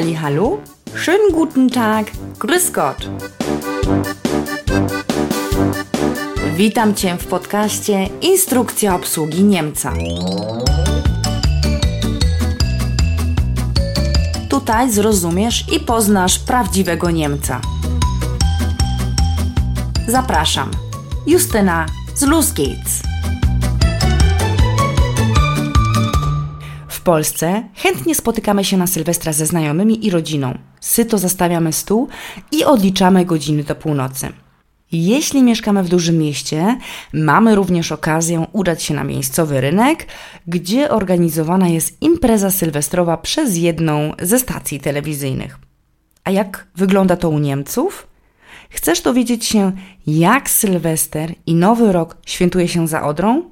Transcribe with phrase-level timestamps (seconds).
[0.00, 0.60] Halli hallo,
[0.94, 3.08] schönen guten Tag, grüß Gott.
[6.56, 9.92] Witam Cię w podcaście Instrukcja obsługi Niemca.
[14.48, 17.60] Tutaj zrozumiesz i poznasz prawdziwego Niemca.
[20.08, 20.70] Zapraszam,
[21.26, 23.09] Justyna z Luz Gates.
[27.00, 30.58] W Polsce chętnie spotykamy się na Sylwestra ze znajomymi i rodziną.
[30.80, 32.08] Syto zastawiamy stół
[32.52, 34.28] i odliczamy godziny do północy.
[34.92, 36.78] Jeśli mieszkamy w dużym mieście,
[37.12, 40.06] mamy również okazję udać się na miejscowy rynek,
[40.46, 45.58] gdzie organizowana jest impreza sylwestrowa przez jedną ze stacji telewizyjnych.
[46.24, 48.06] A jak wygląda to u Niemców?
[48.70, 49.72] Chcesz dowiedzieć się,
[50.06, 53.42] jak Sylwester i Nowy Rok świętuje się za Odrą?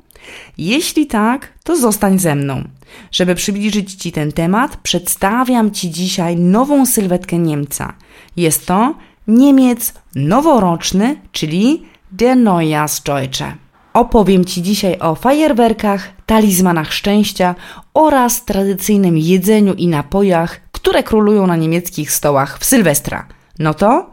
[0.58, 2.64] Jeśli tak, to zostań ze mną.
[3.10, 7.92] Żeby przybliżyć Ci ten temat, przedstawiam Ci dzisiaj nową sylwetkę Niemca.
[8.36, 8.94] Jest to
[9.28, 13.54] Niemiec noworoczny, czyli der Neujahrsdeutsche.
[13.92, 17.54] Opowiem Ci dzisiaj o fajerwerkach, talizmanach szczęścia
[17.94, 23.26] oraz tradycyjnym jedzeniu i napojach, które królują na niemieckich stołach w Sylwestra.
[23.58, 24.10] No to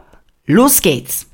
[0.48, 1.26] Los geht's!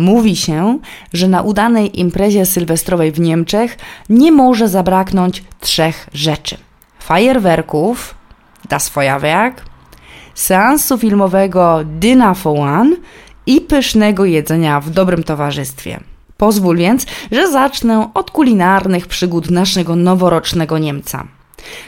[0.00, 0.78] Mówi się,
[1.12, 6.56] że na udanej imprezie sylwestrowej w Niemczech nie może zabraknąć trzech rzeczy:
[6.98, 8.14] fajerwerków,
[8.68, 9.64] das Feuerwerk,
[10.34, 12.96] seansu filmowego Dinner for One
[13.46, 16.00] i pysznego jedzenia w dobrym towarzystwie.
[16.36, 21.24] Pozwól więc, że zacznę od kulinarnych przygód naszego noworocznego Niemca.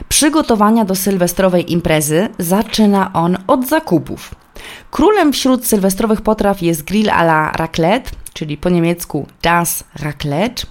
[0.09, 4.42] Przygotowania do sylwestrowej imprezy zaczyna on od zakupów.
[4.91, 10.67] Królem wśród sylwestrowych potraw jest grill à la raclette, czyli po niemiecku das raclette.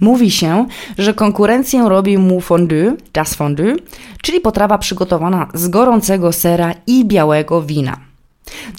[0.00, 0.66] Mówi się,
[0.98, 3.76] że konkurencję robi mu fondue, das fondue,
[4.22, 7.96] czyli potrawa przygotowana z gorącego sera i białego wina.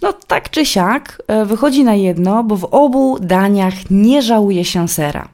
[0.02, 4.88] No tak czy siak e, wychodzi na jedno, bo w obu daniach nie żałuje się
[4.88, 5.28] sera.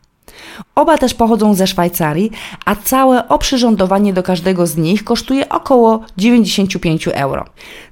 [0.75, 2.31] Oba też pochodzą ze Szwajcarii,
[2.65, 7.45] a całe oprzyrządowanie do każdego z nich kosztuje około 95 euro.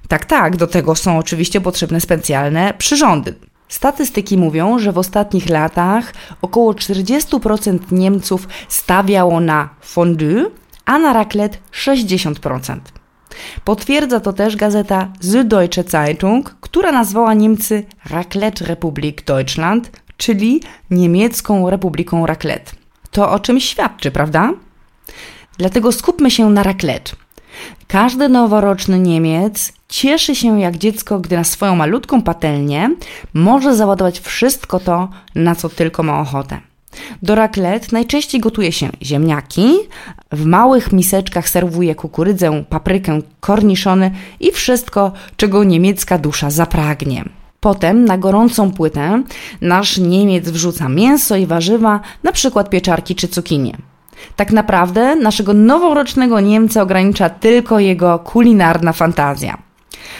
[0.10, 3.36] Tak, tak, do tego są oczywiście potrzebne specjalne przyrządy.
[3.68, 10.52] Statystyki mówią, że w ostatnich latach około 40% Niemców stawiało na fondue,
[10.86, 12.80] a na raclette 60%.
[13.64, 22.26] Potwierdza to też gazeta Süddeutsche Zeitung, która nazwała Niemcy Raclette Republik Deutschland, czyli niemiecką republiką
[22.26, 22.72] raclette.
[23.12, 24.54] To o czym świadczy, prawda?
[25.58, 27.12] Dlatego skupmy się na raclette.
[27.88, 32.96] Każdy noworoczny Niemiec cieszy się jak dziecko, gdy na swoją malutką patelnię
[33.34, 36.60] może załadować wszystko to, na co tylko ma ochotę.
[37.22, 39.74] Do raclette najczęściej gotuje się ziemniaki,
[40.32, 47.24] w małych miseczkach serwuje kukurydzę, paprykę, korniszony i wszystko, czego niemiecka dusza zapragnie.
[47.60, 49.24] Potem na gorącą płytę
[49.62, 53.78] nasz Niemiec wrzuca mięso i warzywa, na przykład pieczarki czy cukinie.
[54.36, 59.69] Tak naprawdę naszego noworocznego Niemca ogranicza tylko jego kulinarna fantazja.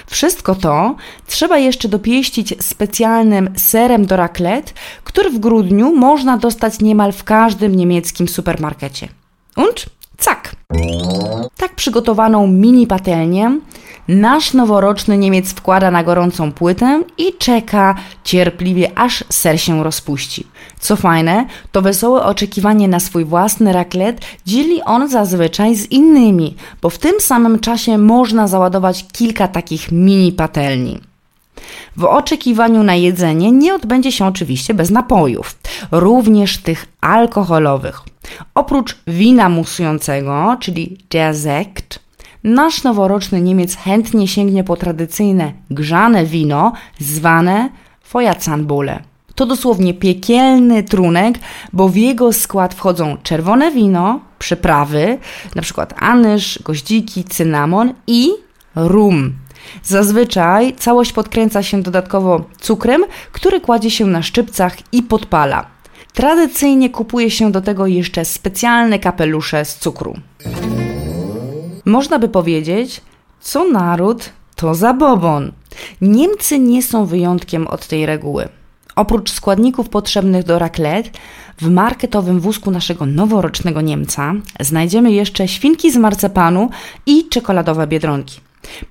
[0.08, 0.96] Wszystko to
[1.28, 4.72] trzeba jeszcze dopieścić specjalnym serem do raclette,
[5.04, 9.08] który w grudniu można dostać niemal w każdym niemieckim supermarkecie.
[9.56, 9.86] Und
[10.18, 10.56] Cak!
[11.58, 13.60] Tak przygotowaną mini patelnię
[14.10, 20.48] nasz noworoczny Niemiec wkłada na gorącą płytę i czeka cierpliwie, aż ser się rozpuści.
[20.80, 26.90] Co fajne, to wesołe oczekiwanie na swój własny raclette dzieli on zazwyczaj z innymi, bo
[26.90, 31.00] w tym samym czasie można załadować kilka takich mini patelni.
[31.96, 35.56] W oczekiwaniu na jedzenie nie odbędzie się oczywiście bez napojów,
[35.92, 38.02] również tych alkoholowych.
[38.56, 40.98] Oprócz wina musującego, czyli
[41.34, 42.00] Sekt,
[42.44, 47.70] nasz noworoczny Niemiec chętnie sięgnie po tradycyjne grzane wino zwane
[48.04, 49.00] Feuerzanbowle.
[49.36, 51.40] To dosłownie piekielny trunek,
[51.74, 55.18] bo w jego skład wchodzą czerwone wino, przyprawy,
[55.56, 55.88] np.
[56.00, 58.30] anyż, goździki, cynamon i
[58.76, 59.34] rum.
[59.84, 65.66] Zazwyczaj całość podkręca się dodatkowo cukrem, który kładzie się na szczypcach i podpala.
[66.14, 70.16] Tradycyjnie kupuje się do tego jeszcze specjalne kapelusze z cukru.
[71.90, 73.02] Można by powiedzieć,
[73.40, 75.52] co naród, to zabobon.
[76.02, 78.50] Niemcy nie są wyjątkiem od tej reguły.
[78.96, 81.10] Oprócz składników potrzebnych do raclette,
[81.58, 86.70] w marketowym wózku naszego noworocznego Niemca znajdziemy jeszcze świnki z marcepanu
[87.06, 88.40] i czekoladowe biedronki.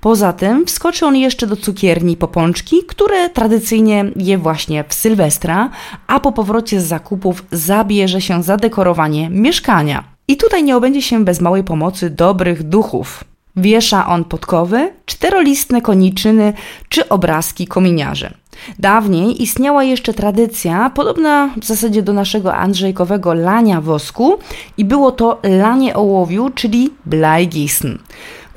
[0.01, 5.69] Poza tym wskoczy on jeszcze do cukierni po pączki, które tradycyjnie je właśnie w Sylwestra,
[6.07, 10.03] a po powrocie z zakupów zabierze się za dekorowanie mieszkania.
[10.29, 13.23] I tutaj nie obędzie się bez małej pomocy dobrych duchów.
[13.55, 16.53] Wiesza on podkowy, czterolistne koniczyny
[16.89, 18.33] czy obrazki kominiarzy.
[18.79, 24.37] Dawniej istniała jeszcze tradycja, podobna w zasadzie do naszego andrzejkowego lania wosku
[24.77, 27.97] i było to lanie ołowiu, czyli Bleigießen.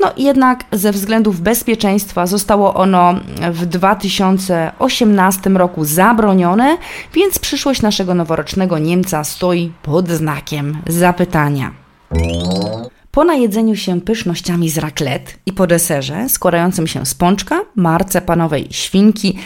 [0.02, 3.14] No jednak ze względów bezpieczeństwa zostało ono
[3.52, 6.76] w 2018 roku zabronione,
[7.14, 11.72] więc przyszłość naszego noworocznego Niemca stoi pod znakiem zapytania.
[13.10, 19.38] Po najedzeniu się pysznościami z raclette i po deserze składającym się z pączka, marcepanowej świnki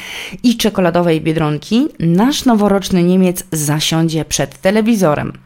[0.42, 5.45] i czekoladowej biedronki, nasz noworoczny Niemiec zasiądzie przed telewizorem.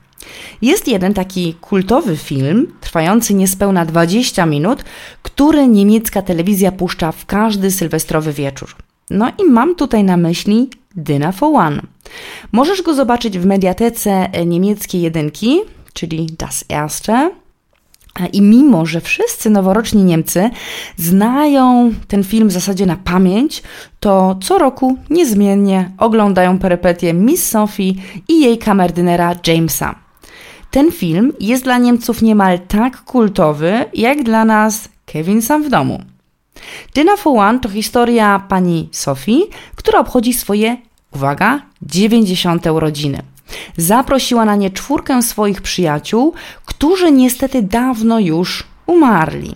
[0.62, 4.84] Jest jeden taki kultowy film, trwający niespełna 20 minut,
[5.22, 8.75] który niemiecka telewizja puszcza w każdy sylwestrowy wieczór.
[9.11, 11.82] No i mam tutaj na myśli Dinner for One.
[12.52, 15.61] Możesz go zobaczyć w mediatece niemieckiej jedynki,
[15.93, 17.31] czyli Das Erste,
[18.32, 20.50] i mimo, że wszyscy noworoczni Niemcy
[20.96, 23.62] znają ten film w zasadzie na pamięć,
[24.00, 27.94] to co roku niezmiennie oglądają perypetie Miss Sophie
[28.28, 29.94] i jej kamerdynera Jamesa.
[30.70, 36.02] Ten film jest dla Niemców niemal tak kultowy, jak dla nas Kevin sam w domu.
[36.94, 39.43] Dinner for One to historia pani Sophie,
[39.76, 40.76] która obchodzi swoje,
[41.14, 42.67] uwaga, 90.
[42.67, 43.22] urodziny.
[43.76, 46.34] Zaprosiła na nie czwórkę swoich przyjaciół,
[46.64, 49.55] którzy niestety dawno już umarli.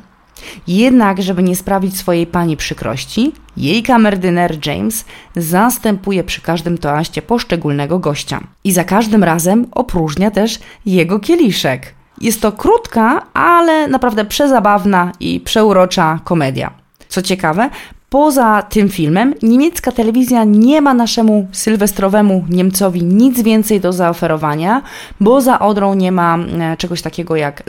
[0.66, 5.04] Jednak, żeby nie sprawić swojej pani przykrości, jej kamerdyner James
[5.36, 8.40] zastępuje przy każdym toaście poszczególnego gościa.
[8.64, 11.94] I za każdym razem opróżnia też jego kieliszek.
[12.20, 16.70] Jest to krótka, ale naprawdę przezabawna i przeurocza komedia.
[17.08, 17.70] Co ciekawe,
[18.14, 24.82] Poza tym filmem niemiecka telewizja nie ma naszemu sylwestrowemu Niemcowi nic więcej do zaoferowania,
[25.20, 27.62] bo za Odrą nie ma e, czegoś takiego jak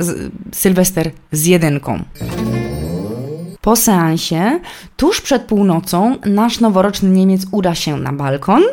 [0.51, 2.03] Sylwester z jedynką.
[3.65, 4.59] Po seansie,
[4.97, 8.63] tuż przed północą, nasz noworoczny Niemiec uda się na balkon,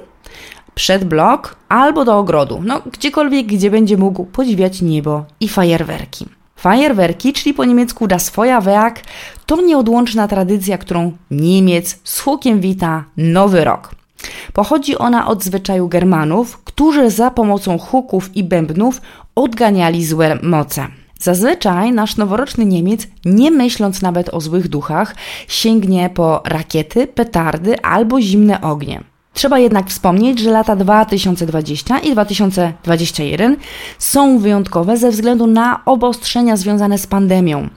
[0.74, 6.26] przed blok albo do ogrodu, no gdziekolwiek, gdzie będzie mógł podziwiać niebo i fajerwerki.
[6.56, 9.00] Fajerwerki, czyli po niemiecku das Feuerwerk,
[9.46, 13.94] to nieodłączna tradycja, którą Niemiec z hukiem wita Nowy Rok.
[14.52, 19.00] Pochodzi ona od zwyczaju Germanów, którzy za pomocą huków i bębnów
[19.34, 21.01] odganiali złe moce.
[21.22, 25.14] Zazwyczaj nasz noworoczny Niemiec, nie myśląc nawet o złych duchach,
[25.48, 29.11] sięgnie po rakiety, petardy albo zimne ognie.
[29.34, 33.56] Trzeba jednak wspomnieć, że lata 2020 i 2021
[33.98, 37.68] są wyjątkowe ze względu na obostrzenia związane z pandemią.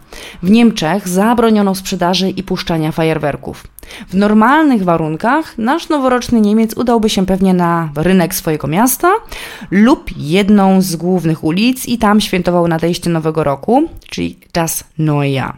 [0.44, 3.64] W Niemczech zabroniono sprzedaży i puszczania fajerwerków.
[4.08, 9.12] W normalnych warunkach nasz noworoczny Niemiec udałby się pewnie na rynek swojego miasta
[9.72, 15.56] lub jedną z głównych ulic i tam świętował nadejście nowego roku, czyli das Neujahr.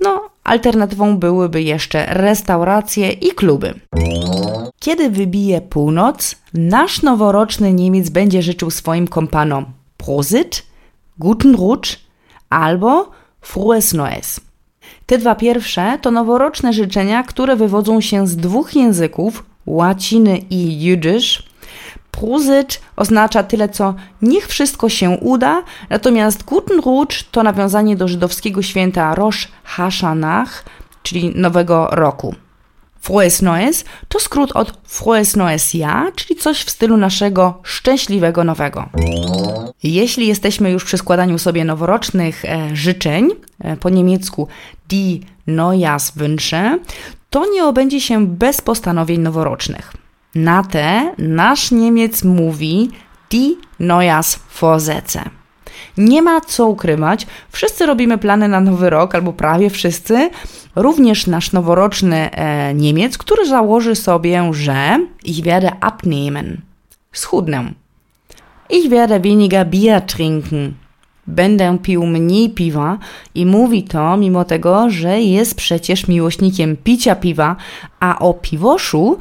[0.00, 3.74] No, alternatywą byłyby jeszcze restauracje i kluby.
[4.80, 9.64] Kiedy wybije północ, nasz noworoczny Niemiec będzie życzył swoim kompanom
[9.96, 10.62] Prosit,
[11.18, 11.98] Guten Rutsch
[12.50, 13.10] albo
[13.40, 14.40] Frohes Neues.
[15.06, 21.52] Te dwa pierwsze to noworoczne życzenia, które wywodzą się z dwóch języków, łaciny i jidysz.
[22.12, 28.62] Prosit oznacza tyle co niech wszystko się uda, natomiast Guten Rutsch to nawiązanie do żydowskiego
[28.62, 30.64] święta Rosh Hashanah,
[31.02, 32.34] czyli Nowego Roku.
[33.00, 38.88] Frohes Neues to skrót od Frohes Neues Jahr, czyli coś w stylu naszego szczęśliwego nowego.
[39.82, 44.48] Jeśli jesteśmy już przy składaniu sobie noworocznych e, życzeń, e, po niemiecku
[44.88, 46.78] die Neujahrswünsche,
[47.30, 50.01] to nie obędzie się bez postanowień noworocznych.
[50.34, 52.90] Na te nasz Niemiec mówi
[53.30, 55.22] die Neujahrsvorsätze.
[55.96, 60.30] Nie ma co ukrywać, wszyscy robimy plany na nowy rok, albo prawie wszyscy.
[60.76, 66.60] Również nasz noworoczny e, Niemiec, który założy sobie, że ich werde abnehmen.
[67.12, 67.72] Schudnę.
[68.70, 70.74] Ich werde weniger Bier trinken
[71.32, 72.98] będę pił mniej piwa
[73.34, 77.56] i mówi to mimo tego, że jest przecież miłośnikiem picia piwa,
[78.00, 79.18] a o piwoszu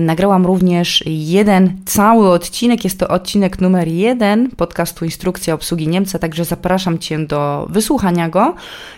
[0.00, 6.44] nagrałam również jeden cały odcinek, jest to odcinek numer jeden podcastu Instrukcja obsługi Niemca, także
[6.44, 8.54] zapraszam Cię do wysłuchania go,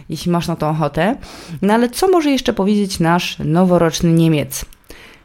[0.09, 1.17] jeśli masz na to ochotę.
[1.63, 4.65] No ale co może jeszcze powiedzieć nasz noworoczny Niemiec?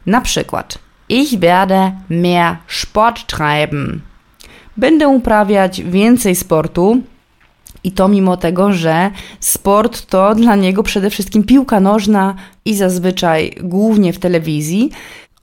[0.06, 0.78] Na przykład,
[1.08, 4.00] ich werde mehr Sport treiben.
[4.76, 7.00] Będę uprawiać więcej sportu.
[7.84, 13.56] I to mimo tego, że sport to dla niego przede wszystkim piłka nożna i zazwyczaj
[13.62, 14.90] głównie w telewizji.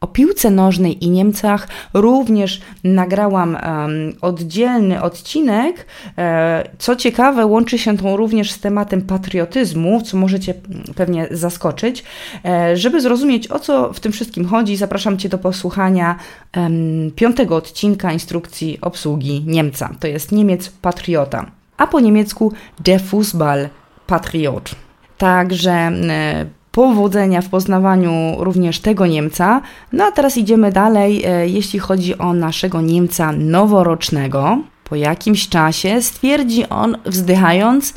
[0.02, 5.86] O piłce nożnej i Niemcach również nagrałam um, oddzielny odcinek.
[6.18, 10.54] E, co ciekawe, łączy się to również z tematem patriotyzmu, co możecie
[10.96, 12.04] pewnie zaskoczyć.
[12.46, 16.16] E, żeby zrozumieć, o co w tym wszystkim chodzi, zapraszam Cię do posłuchania
[16.58, 19.90] um, piątego odcinka instrukcji obsługi Niemca.
[20.00, 23.70] To jest Niemiec patriota, a po niemiecku der Fußball
[24.08, 24.76] patriot.
[25.18, 29.62] Także e, powodzenia w poznawaniu również tego Niemca.
[29.94, 34.58] No a teraz idziemy dalej, e, jeśli chodzi o naszego Niemca noworocznego.
[34.84, 37.94] Po jakimś czasie stwierdzi on, wzdychając,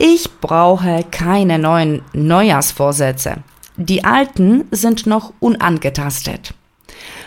[0.00, 3.36] Ich brauche keine neuen Neujahrsvorsätze.
[3.78, 6.52] Die alten sind noch unangetastet.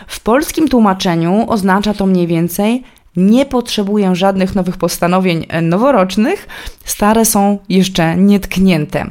[0.06, 2.82] W polskim tłumaczeniu oznacza to mniej więcej
[3.16, 6.48] nie potrzebuję żadnych nowych postanowień e, noworocznych,
[6.84, 9.10] stare są jeszcze nietknięte.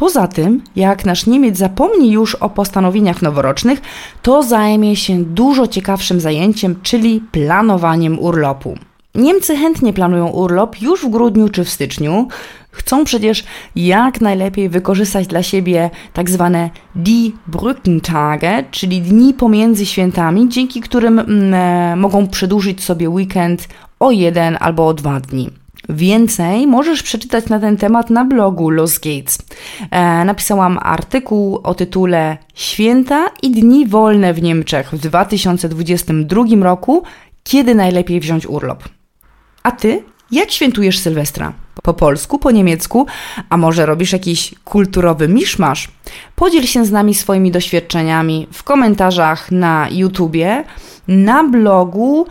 [0.00, 3.80] Poza tym, jak nasz Niemiec zapomni już o postanowieniach noworocznych,
[4.22, 8.74] to zajmie się dużo ciekawszym zajęciem, czyli planowaniem urlopu.
[9.14, 12.28] Niemcy chętnie planują urlop już w grudniu czy w styczniu.
[12.70, 13.44] Chcą przecież
[13.76, 21.18] jak najlepiej wykorzystać dla siebie tak zwane Die Brückentage, czyli dni pomiędzy świętami, dzięki którym
[21.18, 25.59] mm, e, mogą przedłużyć sobie weekend o jeden albo o dwa dni.
[25.90, 29.38] Więcej możesz przeczytać na ten temat na blogu Los Gates.
[29.90, 37.02] E, napisałam artykuł o tytule Święta i dni wolne w Niemczech w 2022 roku.
[37.44, 38.84] Kiedy najlepiej wziąć urlop?
[39.62, 41.52] A ty, jak świętujesz Sylwestra?
[41.82, 43.06] Po polsku, po niemiecku,
[43.48, 45.88] a może robisz jakiś kulturowy miszmasz?
[46.36, 50.64] Podziel się z nami swoimi doświadczeniami w komentarzach na YouTubie,
[51.08, 52.26] na blogu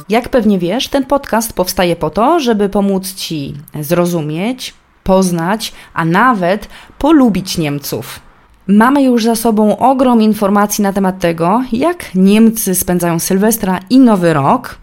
[0.09, 6.67] Jak pewnie wiesz, ten podcast powstaje po to, żeby pomóc Ci zrozumieć, poznać, a nawet
[6.97, 8.19] polubić Niemców.
[8.67, 14.33] Mamy już za sobą ogrom informacji na temat tego, jak Niemcy spędzają Sylwestra i Nowy
[14.33, 14.77] Rok.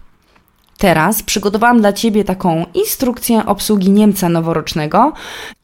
[0.77, 5.13] Teraz przygotowałam dla Ciebie taką instrukcję obsługi Niemca noworocznego.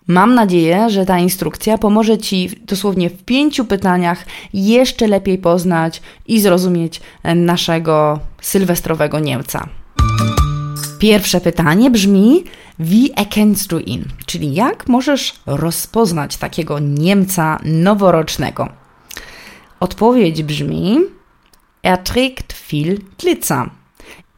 [0.07, 6.41] Mam nadzieję, że ta instrukcja pomoże Ci dosłownie w pięciu pytaniach jeszcze lepiej poznać i
[6.41, 7.01] zrozumieć
[7.35, 9.67] naszego sylwestrowego Niemca.
[10.99, 12.43] Pierwsze pytanie brzmi:
[12.79, 14.05] Wie erkennst du ihn?
[14.25, 18.69] Czyli jak możesz rozpoznać takiego Niemca noworocznego?
[19.79, 20.99] Odpowiedź brzmi:
[21.83, 23.69] Er trägt viel Glitzer.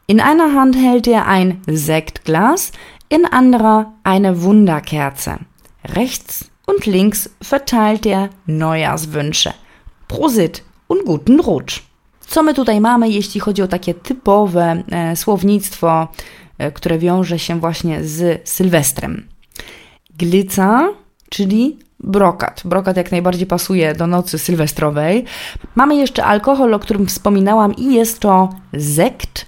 [0.08, 2.72] In einer Hand hält er ein Sektglas,
[3.10, 5.38] in anderer eine Wunderkerze.
[5.84, 9.52] Rechts und links verteilt er Neujahrswünsche.
[10.08, 11.82] Prosit und guten Rutsch.
[12.20, 16.08] Co my tutaj mamy, jeśli chodzi o takie typowe e, słownictwo
[16.74, 19.26] które wiąże się właśnie z Sylwestrem.
[20.18, 20.88] Glica,
[21.28, 22.62] czyli brokat.
[22.64, 25.24] Brokat jak najbardziej pasuje do nocy sylwestrowej.
[25.74, 29.46] Mamy jeszcze alkohol, o którym wspominałam i jest to zekt,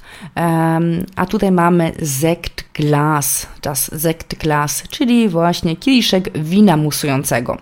[1.16, 7.58] a tutaj mamy Sektglas, das Sektglas, czyli właśnie kieliszek wina musującego.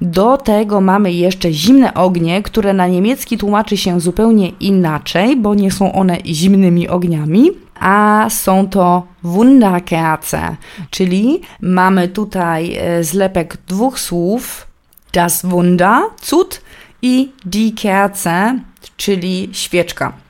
[0.00, 5.70] Do tego mamy jeszcze zimne ognie, które na niemiecki tłumaczy się zupełnie inaczej, bo nie
[5.70, 10.56] są one zimnymi ogniami, a są to Wunderkerze,
[10.90, 14.66] czyli mamy tutaj e, zlepek dwóch słów,
[15.12, 16.60] das Wunder, cud
[17.02, 18.58] i die Kerze,
[18.96, 20.27] czyli świeczka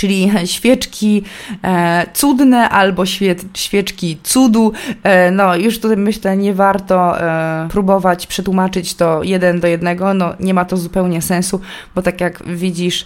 [0.00, 1.22] czyli świeczki
[1.64, 3.06] e, cudne albo
[3.54, 4.72] świeczki cudu.
[5.02, 10.34] E, no, już tutaj myślę, nie warto e, próbować przetłumaczyć to jeden do jednego, no
[10.40, 11.60] nie ma to zupełnie sensu,
[11.94, 13.04] bo tak jak widzisz,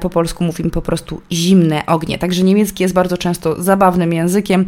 [0.00, 2.18] po polsku mówimy po prostu zimne ognie.
[2.18, 4.66] Także niemiecki jest bardzo często zabawnym językiem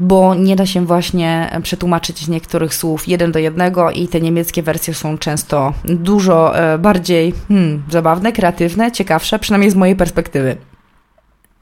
[0.00, 4.94] bo nie da się właśnie przetłumaczyć niektórych słów jeden do jednego i te niemieckie wersje
[4.94, 10.69] są często dużo bardziej hmm, zabawne, kreatywne, ciekawsze, przynajmniej z mojej perspektywy.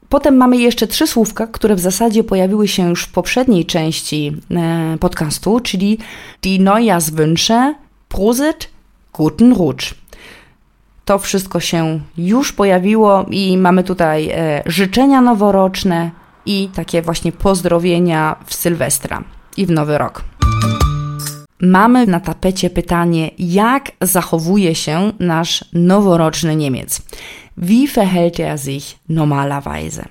[0.09, 4.97] Potem mamy jeszcze trzy słówka, które w zasadzie pojawiły się już w poprzedniej części e,
[4.99, 5.97] podcastu, czyli
[6.41, 7.73] die Neujahrswünsche,
[8.09, 8.69] Prosit,
[9.13, 9.93] Guten Rutsch.
[11.05, 16.11] To wszystko się już pojawiło i mamy tutaj e, życzenia noworoczne
[16.45, 19.23] i takie właśnie pozdrowienia w Sylwestra
[19.57, 20.23] i w Nowy Rok.
[21.61, 27.01] Mamy na tapecie pytanie, jak zachowuje się nasz noworoczny Niemiec.
[27.57, 30.05] Wie verhält er sich normalerweise?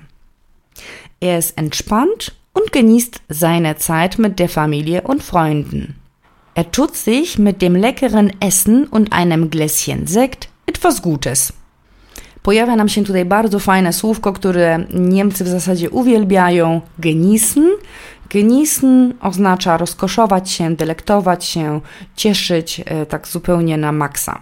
[1.21, 5.95] Er ist entspannt und genießt seine Zeit mit der Familie und Freunden.
[6.55, 11.53] Er tut sich mit dem leckeren Essen und einem Gläschen Sekt etwas Gutes.
[12.43, 17.69] Pojawia nam się tutaj bardzo fajne słówko, które Niemcy w zasadzie uwielbiają genießen.
[18.29, 21.81] Genießen oznacza rozkoszować się, delektować się,
[22.15, 24.41] cieszyć e, tak zupełnie na maksa.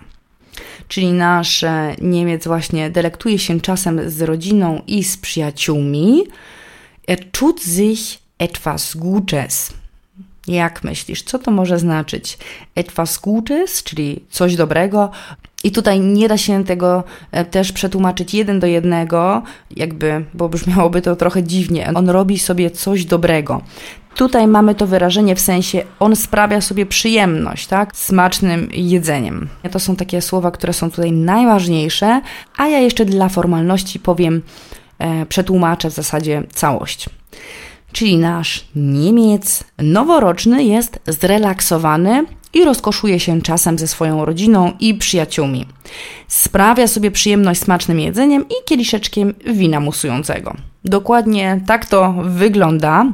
[0.87, 6.23] Czyli nasz e, Niemiec właśnie delektuje się czasem z rodziną i z przyjaciółmi.
[7.07, 9.73] Er tut sich etwas Gutes.
[10.47, 12.37] Jak myślisz, co to może znaczyć?
[12.75, 15.11] Etwas Gutes, czyli coś dobrego.
[15.63, 19.43] I tutaj nie da się tego e, też przetłumaczyć jeden do jednego,
[19.75, 21.91] jakby, bo brzmiałoby to trochę dziwnie.
[21.95, 23.61] On robi sobie coś dobrego.
[24.15, 27.95] Tutaj mamy to wyrażenie w sensie on sprawia sobie przyjemność, tak?
[27.95, 29.47] Smacznym jedzeniem.
[29.71, 32.21] To są takie słowa, które są tutaj najważniejsze,
[32.57, 34.41] a ja jeszcze dla formalności powiem,
[34.99, 37.09] e, przetłumaczę w zasadzie całość.
[37.91, 42.25] Czyli nasz Niemiec noworoczny jest zrelaksowany
[42.57, 45.65] i rozkoszuje się czasem ze swoją rodziną i przyjaciółmi.
[46.27, 50.55] Sprawia sobie przyjemność smacznym jedzeniem i kieliszeczkiem wina musującego.
[50.85, 53.05] Dokładnie tak to wygląda.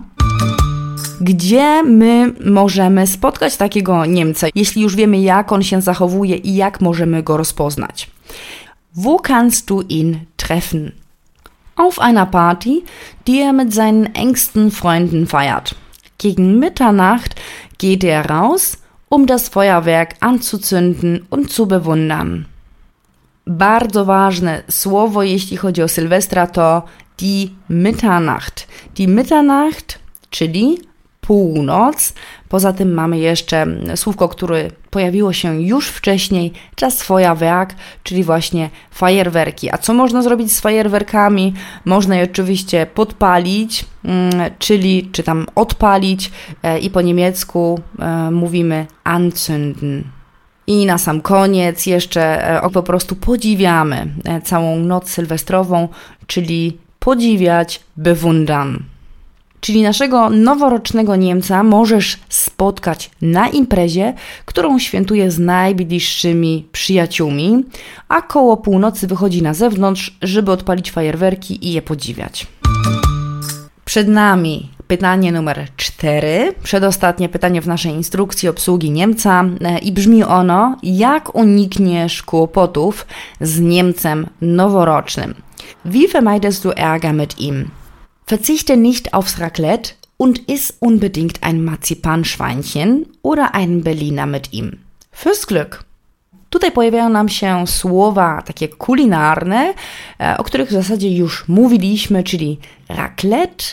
[1.22, 6.82] Gdzie my możemy spotkać takiego Niemca, jeśli już wiemy, jak on się zachowuje i jak
[6.82, 8.12] możemy go rozpoznać?
[8.96, 10.92] Wo kannst du ihn treffen?
[11.76, 12.82] Auf einer Party,
[13.28, 15.76] die er mit seinen engsten Freunden feiert.
[16.18, 17.36] Gegen Mitternacht
[17.78, 18.78] geht er raus,
[19.14, 22.46] um das Feuerwerk anzuzünden und zu bewundern.
[23.46, 26.84] Bardzo ważne słowo, jeśli chodzi o Sylwestra, to
[27.20, 28.68] die Mitternacht.
[28.98, 30.00] Die Mitternacht,
[30.30, 30.78] czyli
[31.22, 32.14] północ.
[32.54, 39.72] Poza tym mamy jeszcze słówko, które pojawiło się już wcześniej, czas Feuerwerk, czyli właśnie fajerwerki.
[39.72, 41.54] A co można zrobić z fajerwerkami?
[41.86, 46.32] Można je oczywiście podpalić, mm, czyli czy tam odpalić
[46.64, 50.02] e, i po niemiecku e, mówimy anzünden.
[50.68, 54.08] I na sam koniec jeszcze e, po prostu podziwiamy
[54.44, 55.88] całą noc sylwestrową,
[56.28, 58.93] czyli podziwiać, bewundern.
[59.64, 64.14] Czyli naszego noworocznego Niemca możesz spotkać na imprezie,
[64.46, 67.66] którą świętuje z najbliższymi przyjaciółmi,
[68.08, 72.48] a koło północy wychodzi na zewnątrz, żeby odpalić fajerwerki i je podziwiać.
[73.86, 80.24] Przed nami pytanie numer 4, przedostatnie pytanie w naszej instrukcji obsługi Niemca e, i brzmi
[80.24, 83.06] ono: jak unikniesz kłopotów
[83.42, 85.34] z Niemcem noworocznym?
[85.86, 87.83] Wie vermeidest du Ärger mit ihm?
[88.26, 94.80] Verzichte nicht aufs Raclette und iss unbedingt ein Marzipanschweinchen oder einen Berliner mit ihm.
[95.12, 95.84] Fürs Glück!
[96.50, 99.74] Tutaj pojawiają nam się słowa takie kulinarne,
[100.20, 102.60] e, o których w zasadzie już mówiliśmy, czyli
[102.90, 103.66] raclette,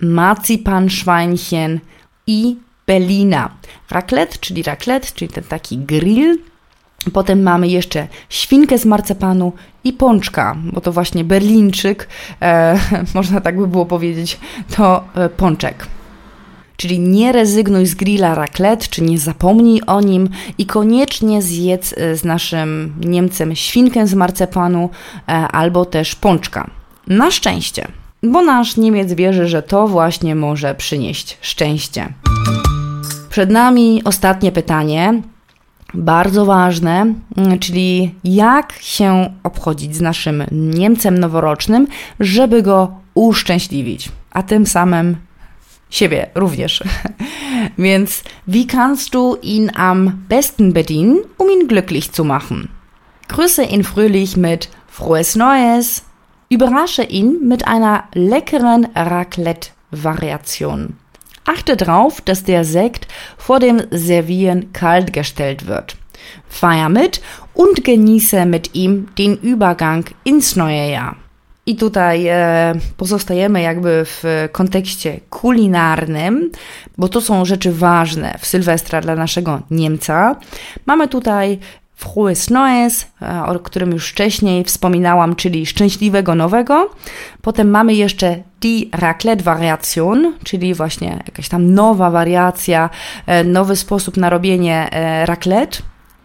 [0.00, 1.80] marzipanschweinchen
[2.26, 2.56] i
[2.86, 3.50] Berlina.
[3.90, 6.38] Raclette, czyli raclette, czyli ten taki grill,
[7.12, 9.52] Potem mamy jeszcze świnkę z marcepanu
[9.84, 12.08] i pączka, bo to właśnie berlinczyk,
[12.42, 12.78] e,
[13.14, 14.38] można tak by było powiedzieć,
[14.76, 15.86] to e, pączek.
[16.76, 22.16] Czyli nie rezygnuj z grilla raclette, czy nie zapomnij o nim i koniecznie zjedz e,
[22.16, 24.90] z naszym Niemcem świnkę z marcepanu
[25.28, 26.70] e, albo też pączka.
[27.06, 27.88] Na szczęście,
[28.22, 32.08] bo nasz Niemiec wierzy, że to właśnie może przynieść szczęście.
[33.30, 35.22] Przed nami ostatnie pytanie
[35.94, 41.86] bardzo ważne, mm, czyli jak się obchodzić z naszym Niemcem noworocznym,
[42.20, 45.16] żeby go uszczęśliwić, a tym samym
[45.90, 46.82] siebie również.
[47.78, 52.68] Więc wie kannst du ihn am besten bedienen, um ihn glücklich zu machen?
[53.28, 56.04] Grüße ihn fröhlich mit Frohes Neues.
[56.48, 60.94] Überrasche ihn mit einer leckeren Raclette-Variation.
[61.46, 63.06] Achte darauf, dass der Sekt
[63.38, 65.96] vor dem Servieren kalt gestellt wird.
[66.48, 67.20] Feier mit
[67.54, 71.16] und genieße mit ihm den Übergang ins neue Jahr.
[71.68, 76.50] I tutaj e, pozostajemy jakby w kontekście kulinarnym,
[76.98, 80.36] bo to są rzeczy ważne w Sylwestra dla naszego Niemca.
[80.86, 81.58] Mamy tutaj
[81.96, 83.06] Frohes Neues,
[83.46, 86.90] o którym już wcześniej wspominałam, czyli szczęśliwego nowego.
[87.42, 92.90] Potem mamy jeszcze die Raclette Variation, czyli właśnie jakaś tam nowa wariacja,
[93.26, 95.78] e, nowy sposób na robienie e, raclette.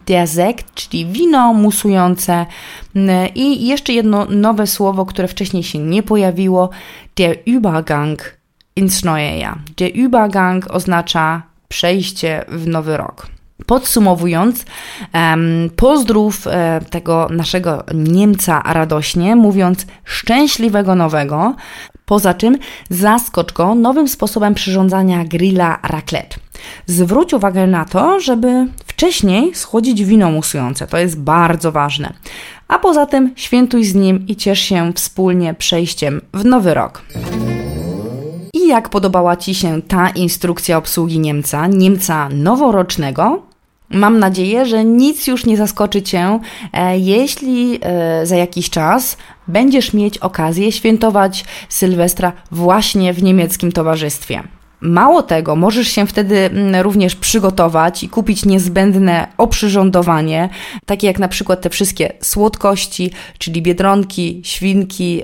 [0.05, 2.45] Der Sekt, czyli wino musujące.
[3.35, 6.69] I jeszcze jedno nowe słowo, które wcześniej się nie pojawiło,
[7.15, 8.17] der Übergang
[8.75, 9.57] ins neue Jahr.
[9.77, 13.27] Der Übergang oznacza przejście w nowy rok.
[13.65, 14.65] Podsumowując,
[15.13, 21.55] um, pozdrów e, tego naszego Niemca radośnie, mówiąc szczęśliwego nowego.
[22.05, 22.57] Poza czym
[22.89, 26.37] zaskocz go nowym sposobem przyrządzania grilla raclette.
[26.85, 30.87] Zwróć uwagę na to, żeby wcześniej schłodzić wino musujące.
[30.87, 32.13] To jest bardzo ważne.
[32.67, 37.01] A poza tym świętuj z nim i ciesz się wspólnie przejściem w nowy rok.
[38.53, 43.50] I jak podobała Ci się ta instrukcja obsługi Niemca, Niemca noworocznego?
[43.93, 46.39] Mam nadzieję, że nic już nie zaskoczy Cię,
[46.73, 54.43] e, jeśli e, za jakiś czas będziesz mieć okazję świętować Sylwestra właśnie w niemieckim towarzystwie.
[54.81, 60.49] Mało tego, możesz się wtedy mm, również przygotować i kupić niezbędne oprzyrządowanie,
[60.85, 65.23] takie jak na przykład te wszystkie słodkości, czyli biedronki, świnki yy,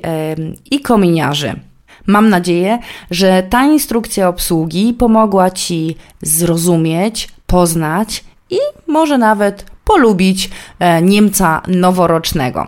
[0.72, 1.60] i kominiarzy.
[2.08, 2.80] Mam nadzieję,
[3.12, 8.58] że ta instrukcja obsługi pomogła Ci zrozumieć, poznać i
[8.88, 12.68] może nawet polubić e, Niemca noworocznego.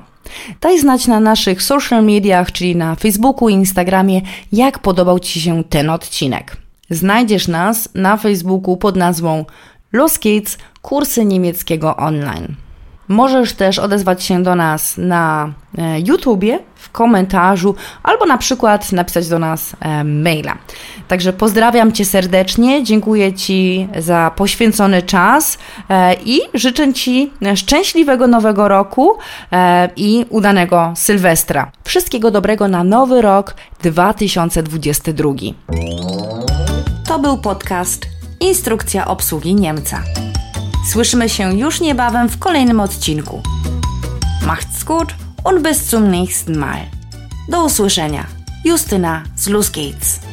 [0.62, 5.64] Daj znać na naszych social mediach, czyli na Facebooku i Instagramie, jak podobał Ci się
[5.64, 6.58] ten odcinek.
[6.90, 9.46] Znajdziesz nas na Facebooku pod nazwą
[9.94, 12.56] Los Kids Kursy Niemieckiego Online.
[13.10, 19.28] Możesz też odezwać się do nas na e, YouTubie w komentarzu albo na przykład napisać
[19.28, 20.58] do nas e, maila.
[21.08, 25.58] Także pozdrawiam Cię serdecznie, dziękuję Ci za poświęcony czas
[25.90, 29.18] e, i życzę Ci szczęśliwego nowego roku
[29.96, 31.72] i udanego Sylwestra.
[31.84, 35.30] Wszystkiego dobrego na nowy rok 2022.
[37.08, 38.06] To był podcast
[38.40, 40.04] Instrukcja obsługi Niemca.
[40.88, 43.42] Słyszymy się już niebawem w kolejnym odcinku.
[44.46, 46.80] Macht's gut und bis zum nächsten Mal.
[47.50, 48.26] Do usłyszenia.
[48.66, 50.29] Justyna z Gates.